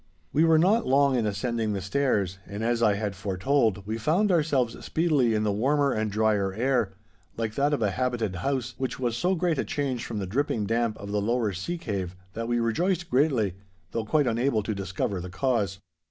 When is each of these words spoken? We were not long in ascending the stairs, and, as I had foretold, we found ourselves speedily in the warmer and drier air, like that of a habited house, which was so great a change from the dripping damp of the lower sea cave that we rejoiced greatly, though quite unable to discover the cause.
We 0.33 0.43
were 0.45 0.57
not 0.57 0.87
long 0.87 1.15
in 1.15 1.27
ascending 1.27 1.73
the 1.73 1.79
stairs, 1.81 2.39
and, 2.47 2.63
as 2.63 2.81
I 2.81 2.95
had 2.95 3.15
foretold, 3.15 3.85
we 3.85 3.99
found 3.99 4.31
ourselves 4.31 4.83
speedily 4.83 5.35
in 5.35 5.43
the 5.43 5.51
warmer 5.51 5.91
and 5.91 6.09
drier 6.11 6.51
air, 6.53 6.93
like 7.37 7.53
that 7.53 7.71
of 7.71 7.83
a 7.83 7.91
habited 7.91 8.37
house, 8.37 8.73
which 8.79 8.97
was 8.99 9.15
so 9.15 9.35
great 9.35 9.59
a 9.59 9.63
change 9.63 10.03
from 10.03 10.17
the 10.17 10.25
dripping 10.25 10.65
damp 10.65 10.97
of 10.97 11.11
the 11.11 11.21
lower 11.21 11.53
sea 11.53 11.77
cave 11.77 12.15
that 12.33 12.47
we 12.47 12.59
rejoiced 12.59 13.11
greatly, 13.11 13.53
though 13.91 14.03
quite 14.03 14.25
unable 14.25 14.63
to 14.63 14.73
discover 14.73 15.21
the 15.21 15.29
cause. 15.29 15.77